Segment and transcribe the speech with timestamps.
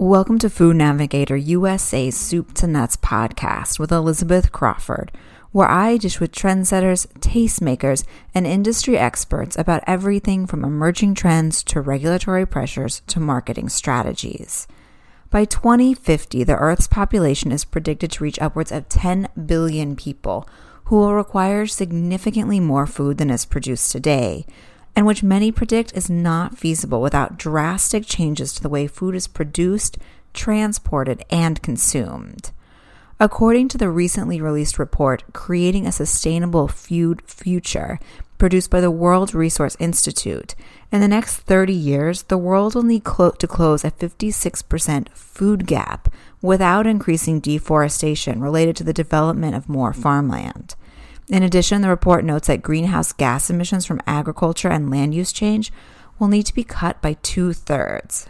[0.00, 5.12] Welcome to Food Navigator USA's Soup to Nuts podcast with Elizabeth Crawford,
[5.52, 11.82] where I dish with trendsetters, tastemakers, and industry experts about everything from emerging trends to
[11.82, 14.66] regulatory pressures to marketing strategies.
[15.28, 20.48] By 2050, the Earth's population is predicted to reach upwards of 10 billion people
[20.84, 24.46] who will require significantly more food than is produced today
[24.94, 29.26] and which many predict is not feasible without drastic changes to the way food is
[29.26, 29.98] produced,
[30.32, 32.50] transported, and consumed.
[33.18, 37.98] According to the recently released report, Creating a Sustainable Food Future,
[38.38, 40.54] produced by the World Resource Institute,
[40.90, 45.66] in the next 30 years, the world will need clo- to close a 56% food
[45.66, 50.74] gap without increasing deforestation related to the development of more farmland.
[51.30, 55.72] In addition, the report notes that greenhouse gas emissions from agriculture and land use change
[56.18, 58.26] will need to be cut by two thirds.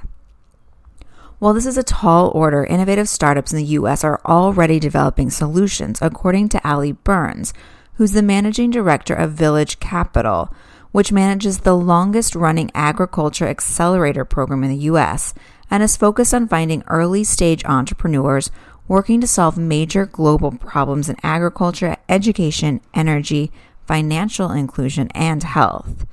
[1.38, 4.04] While this is a tall order, innovative startups in the U.S.
[4.04, 7.54] are already developing solutions, according to Ali Burns,
[7.94, 10.52] who's the managing director of Village Capital,
[10.92, 15.32] which manages the longest running agriculture accelerator program in the U.S.
[15.70, 18.50] and is focused on finding early stage entrepreneurs
[18.90, 23.52] working to solve major global problems in agriculture, education, energy,
[23.86, 26.04] financial inclusion, and health.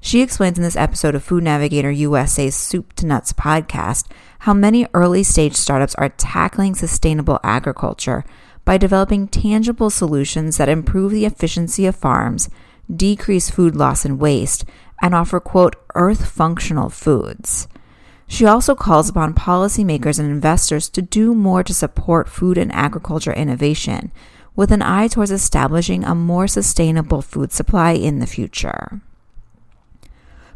[0.00, 4.06] She explains in this episode of Food Navigator USA's Soup to Nuts podcast
[4.38, 8.24] how many early stage startups are tackling sustainable agriculture
[8.64, 12.48] by developing tangible solutions that improve the efficiency of farms,
[12.94, 14.64] decrease food loss and waste,
[15.02, 17.66] and offer, quote, earth functional foods.
[18.30, 23.32] She also calls upon policymakers and investors to do more to support food and agriculture
[23.32, 24.12] innovation,
[24.54, 29.00] with an eye towards establishing a more sustainable food supply in the future.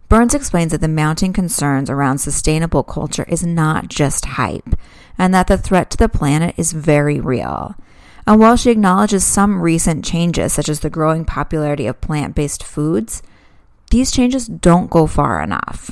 [0.09, 4.79] Burns explains that the mounting concerns around sustainable culture is not just hype,
[5.19, 7.75] and that the threat to the planet is very real.
[8.25, 12.63] And while she acknowledges some recent changes, such as the growing popularity of plant based
[12.63, 13.21] foods,
[13.91, 15.91] these changes don't go far enough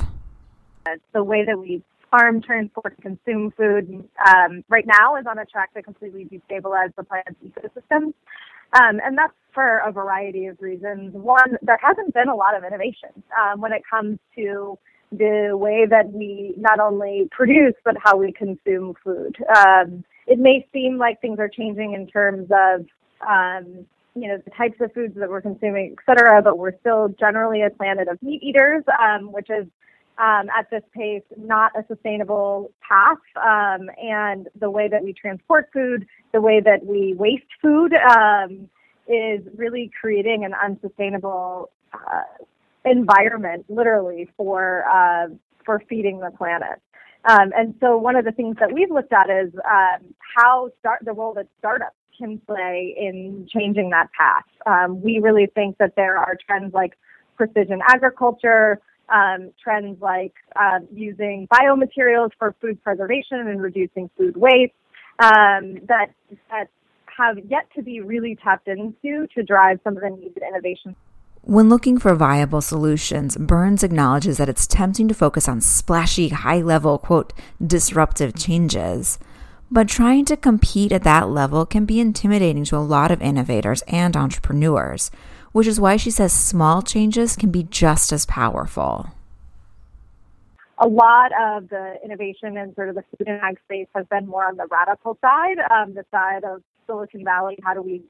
[1.13, 5.73] the way that we farm, transport, consume food um, right now is on a track
[5.73, 8.13] to completely destabilize the planet's ecosystems.
[8.73, 11.13] Um, and that's for a variety of reasons.
[11.13, 14.77] One, there hasn't been a lot of innovation um, when it comes to
[15.11, 19.35] the way that we not only produce but how we consume food.
[19.55, 22.85] Um, it may seem like things are changing in terms of
[23.27, 27.13] um, you know the types of foods that we're consuming, et cetera, but we're still
[27.19, 29.67] generally a planet of meat eaters, um, which is
[30.17, 33.17] um, at this pace not a sustainable path.
[33.35, 38.69] Um, and the way that we transport food, the way that we waste food, um,
[39.07, 42.45] is really creating an unsustainable uh,
[42.85, 45.27] environment, literally, for uh,
[45.65, 46.81] for feeding the planet.
[47.25, 51.01] Um, and so, one of the things that we've looked at is um, how start
[51.03, 54.43] the role that startups can play in changing that path.
[54.65, 56.97] Um, we really think that there are trends like
[57.35, 64.73] precision agriculture, um, trends like uh, using biomaterials for food preservation and reducing food waste
[65.19, 66.07] um, that
[66.49, 66.67] that
[67.17, 70.95] have yet to be really tapped into to drive some of the needed innovation.
[71.41, 76.61] When looking for viable solutions, Burns acknowledges that it's tempting to focus on splashy, high
[76.61, 77.33] level, quote,
[77.65, 79.19] disruptive changes.
[79.69, 83.81] But trying to compete at that level can be intimidating to a lot of innovators
[83.87, 85.11] and entrepreneurs
[85.53, 89.07] which is why she says small changes can be just as powerful.
[90.79, 94.27] A lot of the innovation in sort of the food and ag space has been
[94.27, 97.57] more on the radical side, um, the side of Silicon Valley.
[97.63, 98.01] How do we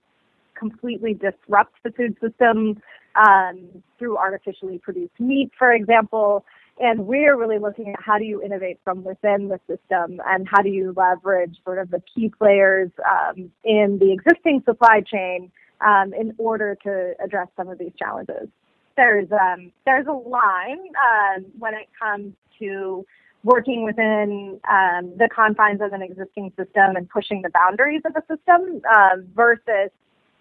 [0.58, 2.82] completely disrupt the food system
[3.16, 6.46] um, through artificially produced meat, for example?
[6.80, 10.62] And we're really looking at how do you innovate from within the system and how
[10.64, 15.52] do you leverage sort of the key players um, in the existing supply chain
[15.86, 18.48] um, in order to address some of these challenges.
[18.96, 23.06] There's um, there's a line um, when it comes to
[23.44, 28.22] working within um, the confines of an existing system and pushing the boundaries of the
[28.22, 29.90] system um, versus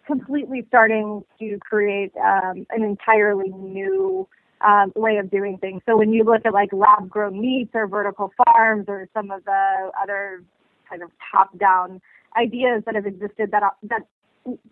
[0.07, 4.29] completely starting to create um, an entirely new
[4.61, 5.83] um, way of doing things.
[5.87, 9.45] So when you look at like lab grown meats or vertical farms or some of
[9.45, 10.43] the other
[10.89, 12.01] kind of top down
[12.37, 14.07] ideas that have existed that that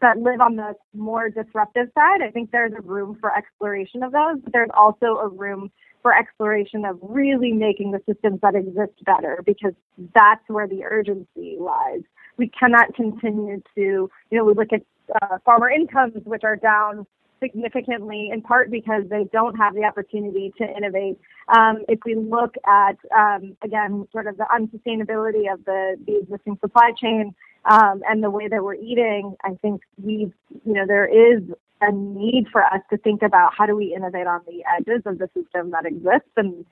[0.00, 4.12] that live on the more disruptive side, I think there's a room for exploration of
[4.12, 4.38] those.
[4.43, 5.70] But there's also a room
[6.02, 9.75] for exploration of really making the systems that exist better because
[10.14, 12.00] that's where the urgency lies.
[12.37, 14.82] We cannot continue to, you know, we look at
[15.20, 17.06] uh, farmer incomes, which are down
[17.43, 21.19] significantly in part because they don't have the opportunity to innovate.
[21.49, 26.58] Um, if we look at, um, again, sort of the unsustainability of the, the existing
[26.61, 27.34] supply chain
[27.64, 30.32] um, and the way that we're eating, I think we,
[30.64, 31.42] you know, there is
[31.80, 35.18] a need for us to think about how do we innovate on the edges of
[35.18, 36.64] the system that exists and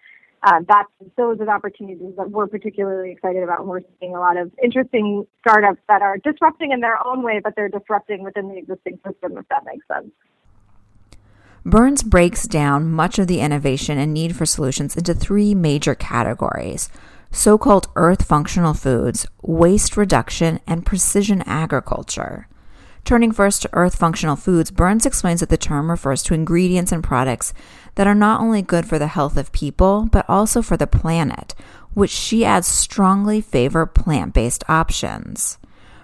[0.42, 3.60] uh, that's those are the opportunities that we're particularly excited about.
[3.60, 7.40] And we're seeing a lot of interesting startups that are disrupting in their own way,
[7.42, 10.12] but they're disrupting within the existing system, if that makes sense.
[11.64, 16.88] Burns breaks down much of the innovation and need for solutions into three major categories
[17.30, 22.48] so called earth functional foods, waste reduction, and precision agriculture.
[23.04, 27.02] Turning first to earth functional foods, Burns explains that the term refers to ingredients and
[27.02, 27.54] products
[27.94, 31.54] that are not only good for the health of people, but also for the planet,
[31.94, 35.58] which she adds strongly favor plant based options.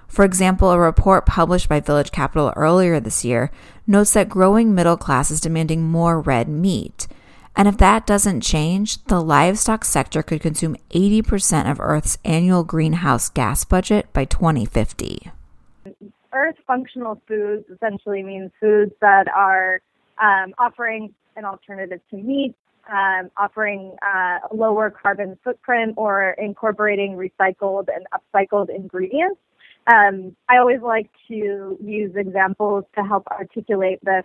[0.09, 3.50] For example, a report published by Village Capital earlier this year
[3.87, 7.06] notes that growing middle class is demanding more red meat.
[7.56, 13.28] And if that doesn't change, the livestock sector could consume 80% of Earth's annual greenhouse
[13.28, 15.30] gas budget by 2050
[16.34, 19.80] earth functional foods essentially means foods that are
[20.20, 22.54] um, offering an alternative to meat,
[22.92, 29.40] um, offering uh, a lower carbon footprint, or incorporating recycled and upcycled ingredients.
[29.86, 34.24] Um, I always like to use examples to help articulate this.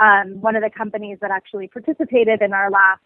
[0.00, 3.02] Um, one of the companies that actually participated in our last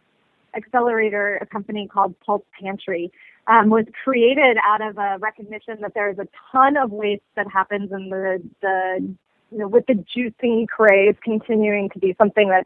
[0.56, 3.10] accelerator, a company called Pulp Pantry,
[3.48, 7.46] um, was created out of a recognition that there is a ton of waste that
[7.50, 9.14] happens in the, the
[9.50, 12.64] you know, with the juicing craze continuing to be something that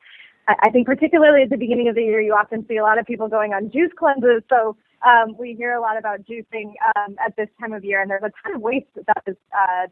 [0.48, 3.04] I think particularly at the beginning of the year, you often see a lot of
[3.04, 4.42] people going on juice cleanses.
[4.48, 4.76] So
[5.06, 8.22] um, we hear a lot about juicing um, at this time of year, and there's
[8.22, 9.88] a ton of waste that is uh,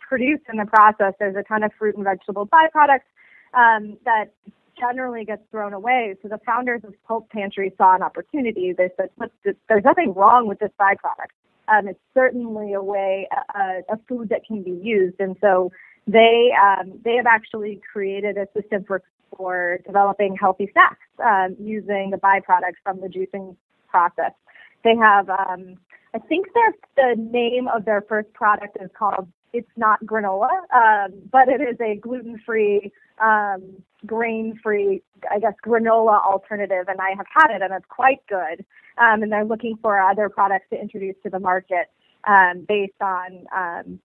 [0.00, 1.12] produced in the process.
[1.18, 3.08] There's a ton of fruit and vegetable byproducts
[3.54, 4.26] um, that
[4.78, 6.14] generally gets thrown away.
[6.22, 8.72] So the founders of Pulp Pantry saw an opportunity.
[8.72, 9.10] They said,
[9.68, 11.32] there's nothing wrong with this byproduct.
[11.68, 15.16] Um, it's certainly a way, a, a food that can be used.
[15.20, 15.70] And so
[16.06, 19.02] they um, they have actually created a system for
[19.36, 23.54] for developing healthy snacks um, using the byproducts from the juicing
[23.88, 24.32] process.
[24.84, 25.76] They have, um,
[26.14, 31.12] I think their the name of their first product is called it's not granola, um,
[31.30, 32.92] but it is a gluten-free,
[33.22, 33.62] um,
[34.06, 38.64] grain-free, I guess, granola alternative, and I have had it, and it's quite good.
[38.98, 41.90] Um, and they're looking for other products to introduce to the market
[42.26, 44.00] um, based on um,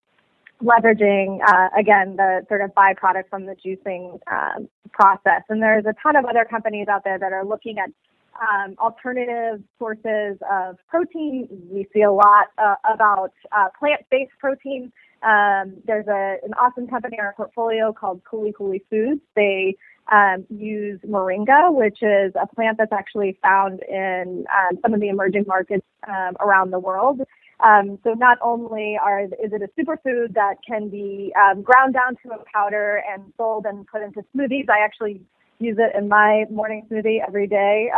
[0.62, 5.42] leveraging, uh, again, the sort of byproduct from the juicing um, process.
[5.50, 7.90] And there's a ton of other companies out there that are looking at
[8.42, 11.48] um, alternative sources of protein.
[11.72, 14.92] We see a lot uh, about uh, plant-based protein
[15.24, 19.22] um, there's a, an awesome company in our portfolio called Kuli Kuli Foods.
[19.36, 19.76] They
[20.12, 25.08] um, use moringa, which is a plant that's actually found in um, some of the
[25.08, 27.22] emerging markets um, around the world.
[27.64, 32.18] Um, so not only are is it a superfood that can be um, ground down
[32.24, 35.22] to a powder and sold and put into smoothies, I actually
[35.60, 37.90] use it in my morning smoothie every day.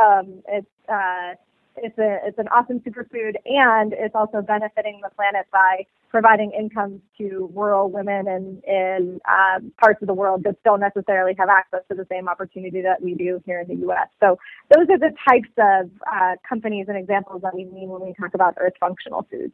[0.47, 1.33] it's uh,
[1.77, 7.01] it's a it's an awesome superfood, and it's also benefiting the planet by providing income
[7.17, 11.81] to rural women and in um, parts of the world that don't necessarily have access
[11.89, 14.07] to the same opportunity that we do here in the U.S.
[14.19, 14.37] So
[14.73, 18.33] those are the types of uh, companies and examples that we mean when we talk
[18.33, 19.53] about earth functional foods.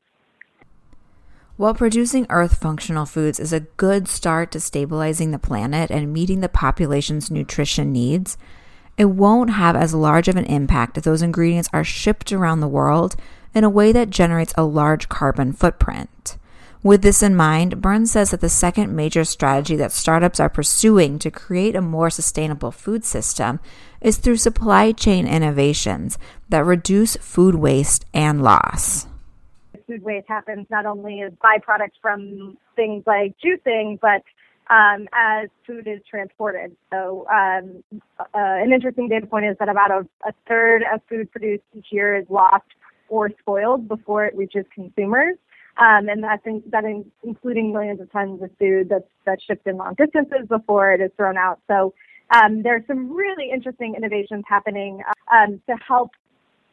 [1.58, 6.40] While producing earth functional foods is a good start to stabilizing the planet and meeting
[6.40, 8.38] the population's nutrition needs,
[9.02, 12.68] it won't have as large of an impact if those ingredients are shipped around the
[12.68, 13.16] world
[13.52, 16.38] in a way that generates a large carbon footprint.
[16.84, 21.18] With this in mind, Burns says that the second major strategy that startups are pursuing
[21.18, 23.60] to create a more sustainable food system
[24.02, 29.08] is through supply chain innovations that reduce food waste and loss.
[29.88, 34.22] Food waste happens not only as byproducts from things like juicing, but
[34.72, 36.76] um, as food is transported.
[36.92, 37.84] So, um,
[38.20, 41.88] uh, an interesting data point is that about a, a third of food produced each
[41.92, 42.64] year is lost
[43.10, 45.36] or spoiled before it reaches consumers.
[45.78, 49.68] Um, and that's in, that in, including millions of tons of food that's, that's shipped
[49.68, 51.60] in long distances before it is thrown out.
[51.68, 51.94] So
[52.34, 55.02] um, there's some really interesting innovations happening
[55.34, 56.12] um, to help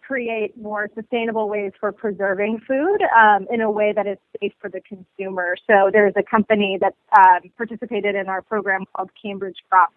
[0.09, 4.71] create more sustainable ways for preserving food um, in a way that is safe for
[4.71, 5.55] the consumer.
[5.67, 9.93] So there's a company that um, participated in our program called Cambridge Crops.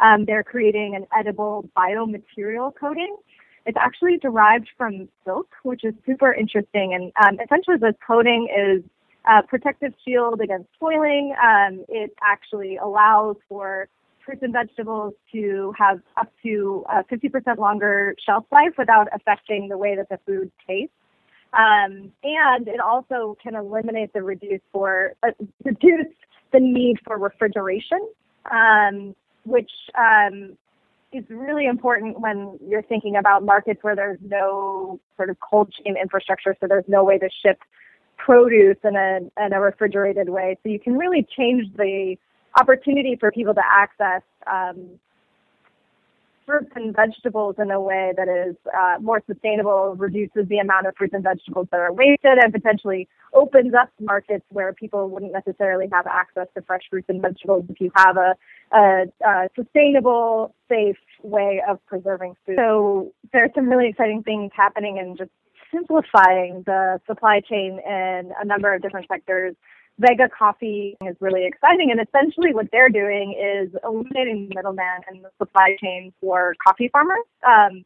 [0.00, 3.16] Um, they're creating an edible biomaterial coating.
[3.64, 6.92] It's actually derived from silk, which is super interesting.
[6.92, 8.82] And um, essentially, this coating is
[9.24, 11.34] a protective shield against spoiling.
[11.42, 13.88] Um, it actually allows for
[14.24, 19.76] fruits and vegetables to have up to uh, 50% longer shelf life without affecting the
[19.76, 20.94] way that the food tastes.
[21.52, 25.30] Um, and it also can eliminate the reduce for uh,
[25.64, 26.12] reduce
[26.52, 28.00] the need for refrigeration,
[28.50, 29.14] um,
[29.44, 30.56] which um,
[31.12, 35.96] is really important when you're thinking about markets where there's no sort of cold chain
[36.00, 37.60] infrastructure, so there's no way to ship
[38.16, 40.58] produce in a in a refrigerated way.
[40.62, 42.16] So you can really change the
[42.58, 44.98] opportunity for people to access um,
[46.46, 50.94] fruits and vegetables in a way that is uh, more sustainable, reduces the amount of
[50.96, 55.86] fruits and vegetables that are wasted, and potentially opens up markets where people wouldn't necessarily
[55.92, 58.34] have access to fresh fruits and vegetables if you have a,
[58.72, 62.56] a, a sustainable, safe way of preserving food.
[62.58, 65.30] So there's some really exciting things happening in just
[65.72, 69.56] simplifying the supply chain in a number of different sectors
[69.98, 71.90] Vega Coffee is really exciting.
[71.90, 76.88] And essentially, what they're doing is eliminating the middleman and the supply chain for coffee
[76.88, 77.24] farmers.
[77.46, 77.84] Um,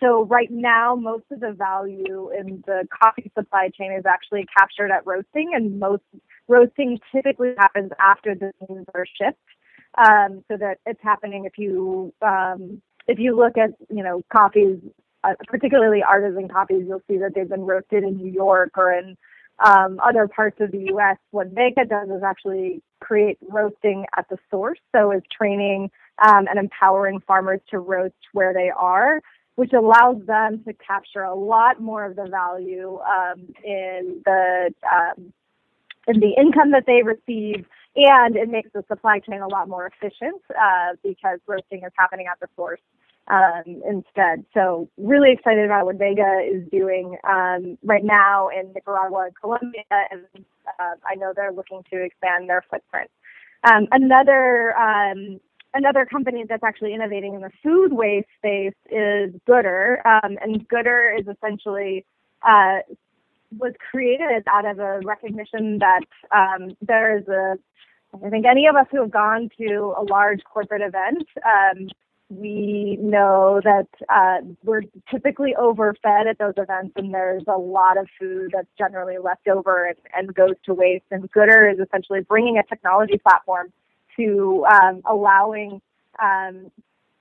[0.00, 4.92] so, right now, most of the value in the coffee supply chain is actually captured
[4.92, 6.04] at roasting, and most
[6.46, 9.38] roasting typically happens after the beans are shipped.
[9.96, 14.78] Um, so that it's happening if you um, if you look at you know coffees,
[15.24, 19.16] uh, particularly artisan coffees, you'll see that they've been roasted in New York or in
[19.64, 24.38] um, other parts of the U.S., what Vega does is actually create roasting at the
[24.50, 24.78] source.
[24.94, 25.90] So is training
[26.26, 29.20] um, and empowering farmers to roast where they are,
[29.56, 35.32] which allows them to capture a lot more of the value um, in the um,
[36.06, 39.86] in the income that they receive, and it makes the supply chain a lot more
[39.86, 42.80] efficient uh, because roasting is happening at the source
[43.30, 44.44] um, instead.
[44.54, 49.84] So really excited about what Vega is doing um, right now in Nicaragua and Colombia,
[49.90, 50.24] and
[50.78, 53.10] uh, I know they're looking to expand their footprint.
[53.64, 55.40] Um, another um,
[55.74, 61.18] another company that's actually innovating in the food waste space is Goodr, um, and Goodr
[61.18, 62.04] is essentially
[62.42, 62.78] uh,
[63.58, 66.04] was created out of a recognition that
[66.80, 67.56] there is a
[68.24, 71.28] I think any of us who have gone to a large corporate event
[72.30, 78.06] we know that uh, we're typically overfed at those events, and there's a lot of
[78.18, 81.04] food that's generally left over and, and goes to waste.
[81.10, 83.72] And Goodr is essentially bringing a technology platform
[84.16, 85.80] to um, allowing
[86.22, 86.70] um,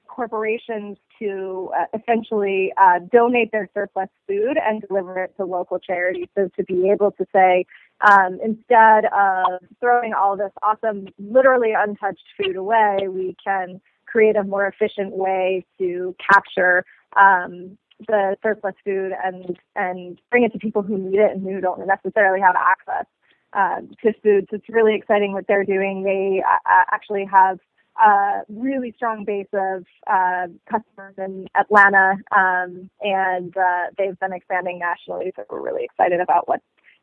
[0.07, 6.27] corporations to uh, essentially uh, donate their surplus food and deliver it to local charities.
[6.35, 7.65] So to be able to say,
[8.01, 14.43] um, instead of throwing all this awesome, literally untouched food away, we can create a
[14.43, 16.83] more efficient way to capture
[17.15, 21.59] um, the surplus food and and bring it to people who need it and who
[21.59, 23.05] don't necessarily have access
[23.53, 24.47] uh, to food.
[24.49, 26.03] So it's really exciting what they're doing.
[26.03, 27.59] They uh, uh, actually have
[28.03, 34.77] a really strong base of uh, customers in Atlanta, um, and uh, they've been expanding
[34.79, 35.31] nationally.
[35.35, 36.61] So we're really excited about what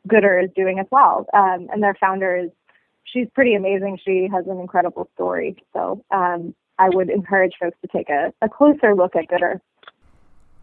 [0.09, 1.27] Goodr is doing as well.
[1.33, 2.51] Um, and their founder is
[3.05, 3.99] she's pretty amazing.
[4.05, 5.57] She has an incredible story.
[5.73, 9.61] So um, I would encourage folks to take a, a closer look at Goodr.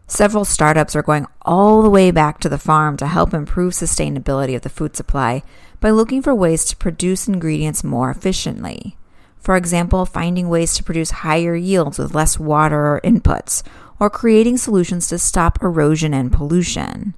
[0.06, 4.54] Several startups are going all the way back to the farm to help improve sustainability
[4.54, 5.42] of the food supply
[5.80, 8.96] by looking for ways to produce ingredients more efficiently.
[9.38, 13.62] For example, finding ways to produce higher yields with less water or inputs,
[13.98, 17.14] or creating solutions to stop erosion and pollution.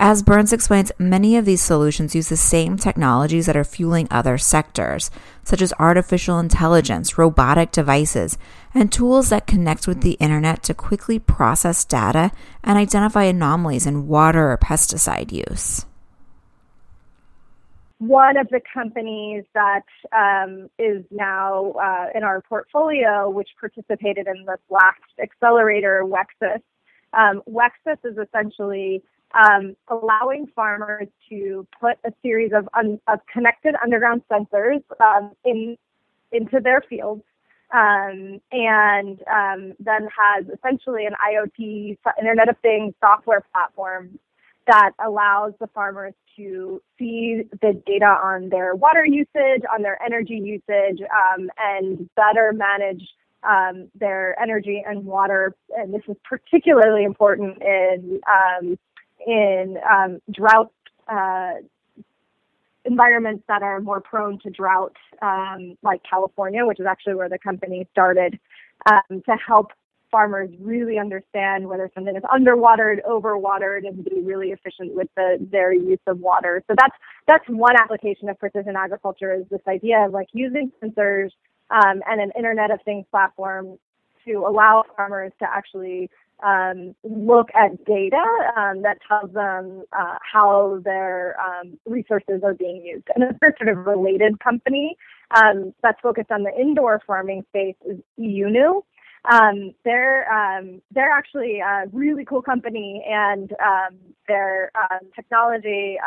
[0.00, 4.38] As Burns explains, many of these solutions use the same technologies that are fueling other
[4.38, 5.10] sectors,
[5.42, 8.38] such as artificial intelligence, robotic devices,
[8.72, 12.30] and tools that connect with the internet to quickly process data
[12.62, 15.84] and identify anomalies in water or pesticide use.
[17.98, 19.82] One of the companies that
[20.16, 26.62] um, is now uh, in our portfolio, which participated in this last accelerator, Wexus,
[27.12, 29.02] um, Wexus is essentially
[29.32, 35.76] um, allowing farmers to put a series of, un, of connected underground sensors um, in
[36.30, 37.22] into their fields,
[37.72, 44.18] um, and um, then has essentially an IoT Internet of Things software platform
[44.66, 50.34] that allows the farmers to see the data on their water usage, on their energy
[50.34, 53.02] usage, um, and better manage
[53.42, 55.54] um, their energy and water.
[55.74, 58.78] And this is particularly important in um,
[59.26, 60.72] in um, drought
[61.08, 61.54] uh,
[62.84, 67.38] environments that are more prone to drought, um, like California, which is actually where the
[67.38, 68.38] company started,
[68.90, 69.72] um, to help
[70.10, 75.72] farmers really understand whether something is underwatered, overwatered, and be really efficient with the, their
[75.72, 76.62] use of water.
[76.66, 76.96] So that's
[77.26, 81.30] that's one application of precision agriculture is this idea of like using sensors
[81.70, 83.78] um, and an Internet of Things platform
[84.26, 86.10] to allow farmers to actually
[86.44, 88.24] um, look at data
[88.56, 93.06] um, that tells them uh, how their um, resources are being used.
[93.14, 94.96] And another sort of related company
[95.36, 98.82] um, that's focused on the indoor farming space is Iunu.
[99.30, 103.52] Um, they're um, they're actually a really cool company, and
[104.28, 104.70] their
[105.14, 105.98] technology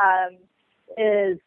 [0.97, 1.37] is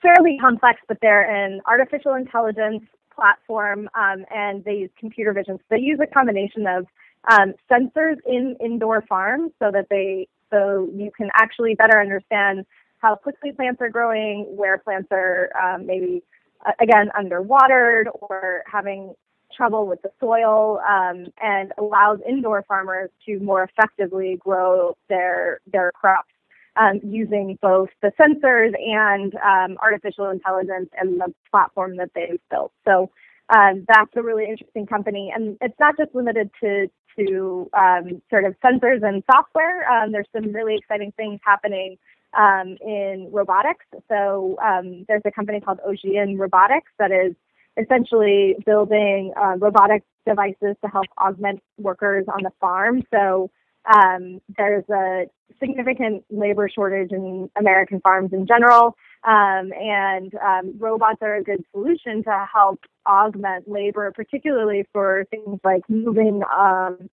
[0.00, 2.84] fairly complex, but they're an artificial intelligence
[3.14, 5.58] platform, and they use computer vision.
[5.58, 6.86] So they use a combination of
[7.30, 12.66] um, sensors in indoor farms so that they so you can actually better understand
[12.98, 16.22] how quickly plants are growing, where plants are um, maybe
[16.64, 19.14] uh, again underwatered or having
[19.54, 25.92] trouble with the soil, um, and allows indoor farmers to more effectively grow their their
[25.92, 26.32] crops
[26.76, 32.72] um, using both the sensors and um, artificial intelligence and the platform that they've built.
[32.84, 33.10] So
[33.48, 38.44] um, that's a really interesting company, and it's not just limited to to um, sort
[38.44, 39.90] of sensors and software.
[39.90, 41.98] Um, there's some really exciting things happening
[42.38, 43.84] um, in robotics.
[44.08, 47.34] So um, there's a company called Augean Robotics that is
[47.76, 53.02] essentially building uh, robotic devices to help augment workers on the farm.
[53.12, 53.50] So
[53.94, 55.24] um, there's a
[55.58, 58.96] significant labor shortage in American farms in general.
[59.24, 65.60] Um, and um, robots are a good solution to help augment labor, particularly for things
[65.62, 67.08] like moving um,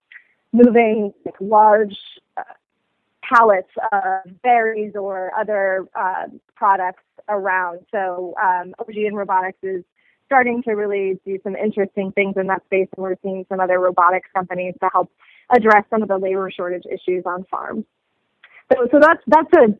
[0.52, 1.96] moving like large
[2.36, 2.42] uh,
[3.22, 6.26] pallets of berries or other uh,
[6.56, 7.80] products around.
[7.92, 9.84] So um, Augean Robotics is
[10.26, 13.78] starting to really do some interesting things in that space, and we're seeing some other
[13.78, 15.10] robotics companies to help
[15.50, 17.84] address some of the labor shortage issues on farms.
[18.72, 19.74] So, so that's that's a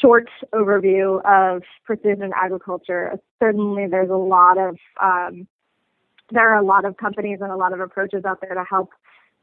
[0.00, 3.18] short overview of precision agriculture.
[3.40, 5.46] Certainly, there's a lot of um,
[6.30, 8.90] there are a lot of companies and a lot of approaches out there to help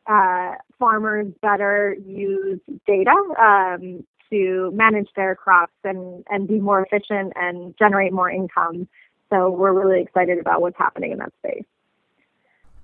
[0.07, 7.31] uh, farmers better use data um, to manage their crops and, and be more efficient
[7.35, 8.87] and generate more income.
[9.29, 11.63] So we're really excited about what's happening in that space.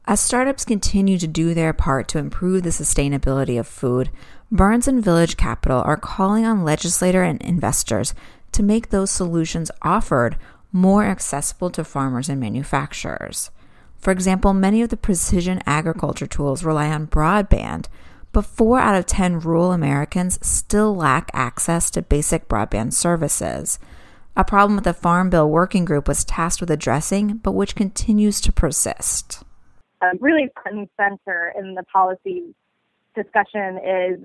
[0.10, 4.10] As startups continue to do their part to improve the sustainability of food,
[4.52, 8.16] Barnes and Village Capital are calling on legislator and investors
[8.54, 10.36] to make those solutions offered
[10.72, 13.52] more accessible to farmers and manufacturers.
[14.00, 17.86] For example, many of the precision agriculture tools rely on broadband,
[18.32, 23.78] but 4 out of 10 rural Americans still lack access to basic broadband services.
[24.36, 28.42] A problem that the Farm Bill Working Group was tasked with addressing, but which continues
[28.42, 29.44] to persist
[30.02, 32.54] um, really front and center in the policy
[33.16, 34.20] discussion is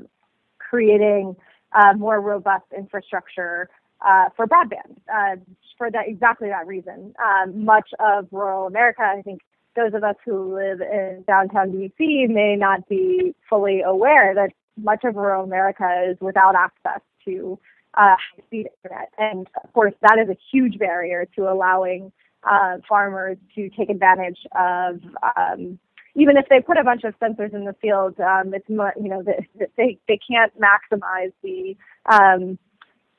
[0.58, 1.36] creating
[1.72, 3.68] uh, more robust infrastructure
[4.06, 5.36] uh, for broadband uh,
[5.76, 7.14] for that exactly that reason.
[7.22, 9.40] Um, much of rural America, I think
[9.76, 15.04] those of us who live in downtown DC may not be fully aware that much
[15.04, 17.58] of rural America is without access to
[17.94, 22.12] uh, high-speed internet, and of course that is a huge barrier to allowing
[22.48, 25.00] uh, farmers to take advantage of
[25.36, 25.78] um,
[26.16, 29.22] even if they put a bunch of sensors in the field, um, it's you know
[29.22, 31.76] they they can't maximize the
[32.06, 32.58] um,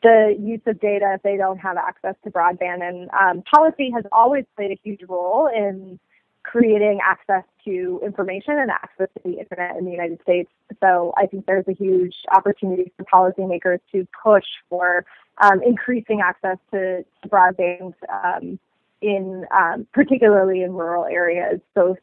[0.02, 2.88] the use of data if they don't have access to broadband.
[2.88, 6.00] And um, policy has always played a huge role in
[6.44, 10.50] creating access to information and access to the internet in the United States.
[10.80, 15.06] So I think there's a huge opportunity for policymakers to push for
[15.42, 18.60] um, increasing access to, to broadband um,
[19.02, 21.98] in um, particularly in rural areas, both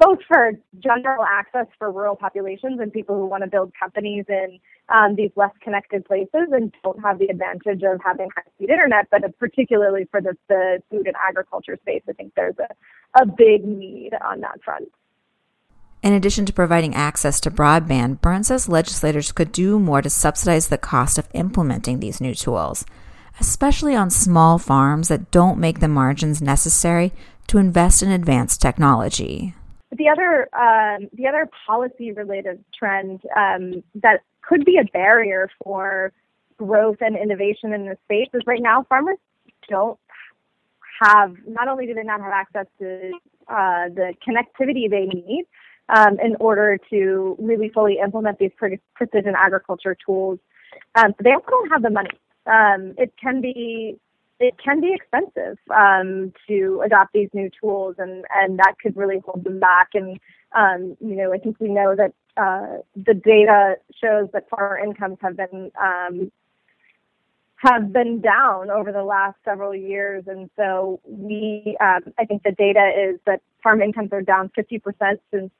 [0.00, 4.58] both for general access for rural populations and people who want to build companies in
[4.88, 9.20] um, these less connected places and don't have the advantage of having high-speed internet, but
[9.38, 14.12] particularly for the, the food and agriculture space, I think there's a, a big need
[14.24, 14.88] on that front.
[16.02, 20.68] In addition to providing access to broadband, Burns says legislators could do more to subsidize
[20.68, 22.86] the cost of implementing these new tools
[23.38, 27.12] especially on small farms that don't make the margins necessary
[27.46, 29.54] to invest in advanced technology.
[29.92, 36.12] The other, um, the other policy-related trend um, that could be a barrier for
[36.56, 39.18] growth and innovation in this space is right now farmers
[39.68, 39.98] don't
[41.02, 41.34] have.
[41.46, 43.12] Not only do they not have access to
[43.48, 45.46] uh, the connectivity they need
[45.88, 50.38] um, in order to really fully implement these pre- precision agriculture tools,
[50.94, 52.10] um, they also don't have the money
[52.46, 53.96] um, it can be
[54.38, 59.20] it can be expensive um, to adopt these new tools, and and that could really
[59.24, 59.90] hold them back.
[59.94, 60.18] And
[60.52, 65.18] um, you know, I think we know that uh, the data shows that farmer incomes
[65.20, 66.32] have been um,
[67.62, 70.24] have been down over the last several years.
[70.26, 75.18] And so we, um, I think the data is that farm incomes are down 50%
[75.30, 75.50] since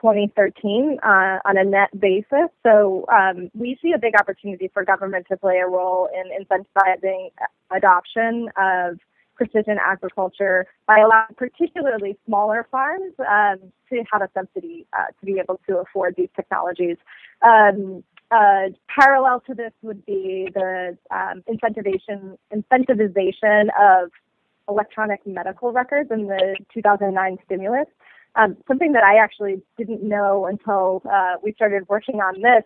[0.00, 2.48] 2013 uh, on a net basis.
[2.62, 7.30] So um, we see a big opportunity for government to play a role in incentivizing
[7.70, 8.98] adoption of
[9.34, 15.38] precision agriculture by allowing particularly smaller farms um, to have a subsidy uh, to be
[15.38, 16.96] able to afford these technologies.
[17.42, 24.10] Um, uh, parallel to this would be the um, incentivization incentivization of
[24.68, 27.86] electronic medical records in the 2009 stimulus.
[28.34, 32.64] Um, something that I actually didn't know until uh, we started working on this.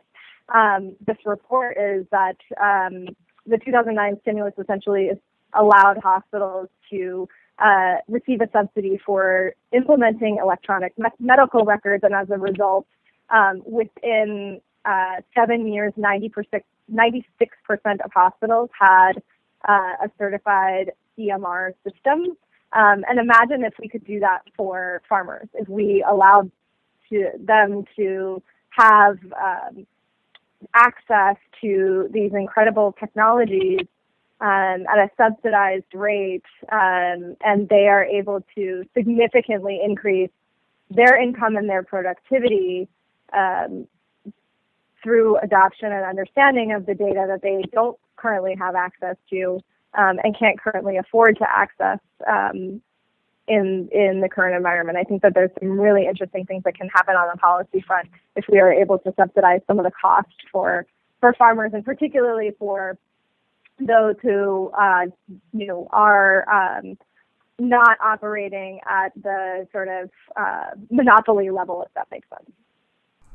[0.54, 3.06] Um, this report is that um,
[3.46, 5.10] the 2009 stimulus essentially
[5.54, 12.28] allowed hospitals to uh, receive a subsidy for implementing electronic me- medical records, and as
[12.30, 12.86] a result,
[13.30, 17.24] um, within uh, seven years, 96%
[18.04, 19.12] of hospitals had
[19.68, 22.36] uh, a certified EMR system.
[22.72, 26.50] Um, and imagine if we could do that for farmers, if we allowed
[27.10, 29.86] to, them to have um,
[30.74, 33.86] access to these incredible technologies
[34.40, 40.30] um, at a subsidized rate, um, and they are able to significantly increase
[40.90, 42.88] their income and their productivity
[43.32, 43.86] um,
[45.02, 49.60] through adoption and understanding of the data that they don't currently have access to
[49.94, 52.80] um, and can't currently afford to access um,
[53.48, 54.98] in in the current environment.
[54.98, 58.08] I think that there's some really interesting things that can happen on the policy front
[58.34, 60.86] if we are able to subsidize some of the cost for
[61.20, 62.98] for farmers and particularly for
[63.78, 65.06] those who uh,
[65.52, 66.96] you know are um,
[67.58, 72.50] not operating at the sort of uh, monopoly level, if that makes sense.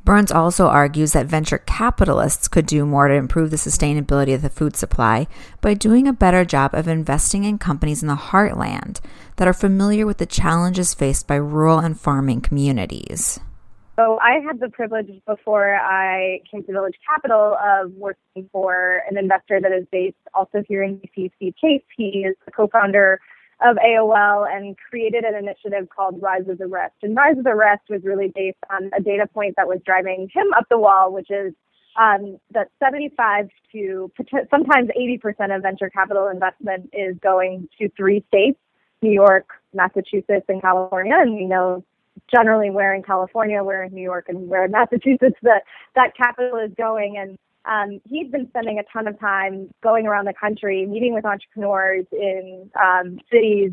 [0.03, 4.49] Burns also argues that venture capitalists could do more to improve the sustainability of the
[4.49, 5.27] food supply
[5.61, 8.99] by doing a better job of investing in companies in the heartland
[9.35, 13.39] that are familiar with the challenges faced by rural and farming communities.
[13.95, 19.17] So I had the privilege before I came to Village Capital of working for an
[19.17, 21.83] investor that is based also here in DC, Steve Case.
[21.95, 23.19] He is the co-founder
[23.61, 26.95] of AOL and created an initiative called Rise of the Rest.
[27.03, 30.29] And Rise of the Rest was really based on a data point that was driving
[30.33, 31.53] him up the wall, which is
[31.99, 34.11] um, that 75 to
[34.49, 38.59] sometimes 80% of venture capital investment is going to three states,
[39.01, 41.15] New York, Massachusetts, and California.
[41.17, 41.83] And we know
[42.33, 45.63] generally where in California, where in New York, and where in Massachusetts that
[45.95, 47.17] that capital is going.
[47.17, 51.25] And um, he's been spending a ton of time going around the country, meeting with
[51.25, 53.71] entrepreneurs in um, cities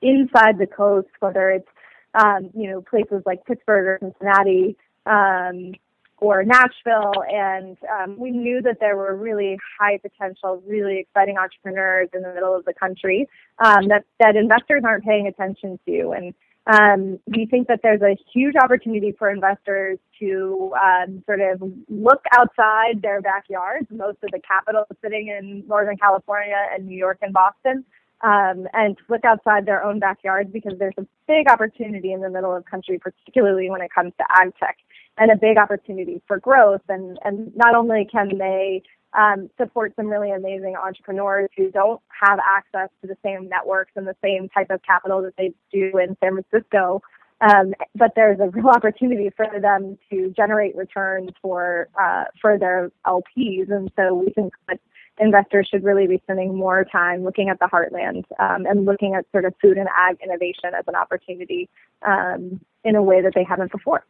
[0.00, 1.68] inside the coast, whether it's
[2.14, 5.72] um, you know places like Pittsburgh or Cincinnati um,
[6.18, 12.08] or Nashville, and um, we knew that there were really high potential, really exciting entrepreneurs
[12.14, 16.34] in the middle of the country um, that that investors aren't paying attention to, and
[16.66, 22.22] um, we think that there's a huge opportunity for investors to um, sort of look
[22.32, 23.88] outside their backyards.
[23.90, 27.84] Most of the capital is sitting in Northern California and New York and Boston,
[28.20, 32.54] um, and look outside their own backyards because there's a big opportunity in the middle
[32.54, 34.76] of country, particularly when it comes to ag tech,
[35.18, 36.82] and a big opportunity for growth.
[36.88, 42.38] And, and not only can they um, support some really amazing entrepreneurs who don't have
[42.38, 46.16] access to the same networks and the same type of capital that they do in
[46.22, 47.02] San Francisco.
[47.42, 52.90] Um, but there's a real opportunity for them to generate returns for uh, for their
[53.06, 54.78] LPs, and so we think that
[55.18, 59.26] investors should really be spending more time looking at the heartland um, and looking at
[59.32, 61.68] sort of food and ag innovation as an opportunity
[62.06, 64.04] um, in a way that they haven't before.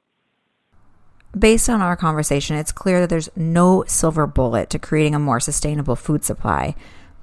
[1.39, 5.41] Based on our conversation, it's clear that there's no silver bullet to creating a more
[5.41, 6.75] sustainable food supply.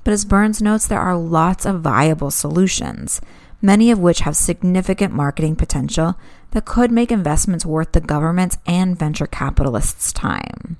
[0.04, 3.22] But as Burns notes, there are lots of viable solutions,
[3.62, 6.17] many of which have significant marketing potential
[6.52, 10.78] that could make investments worth the government's and venture capitalists' time.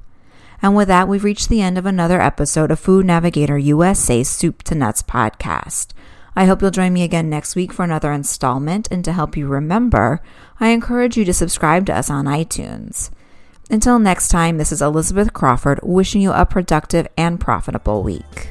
[0.62, 4.64] And with that, we've reached the end of another episode of Food Navigator USA's Soup
[4.64, 5.90] to Nuts podcast.
[6.36, 8.88] I hope you'll join me again next week for another installment.
[8.90, 10.22] And to help you remember,
[10.60, 13.12] I encourage you to subscribe to us on iTunes.
[13.72, 18.50] Until next time, this is Elizabeth Crawford wishing you a productive and profitable week.